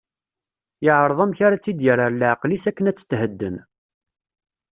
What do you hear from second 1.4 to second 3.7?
ara tt-id-yerr ar leɛqel-is, akken ad tethedden.